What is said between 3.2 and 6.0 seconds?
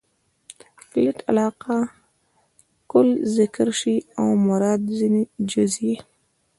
ذکر سي او مراد ځني جز يي.